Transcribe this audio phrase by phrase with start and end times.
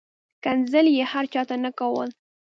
[0.37, 2.09] ښکنځل یې هر چاته نه کول.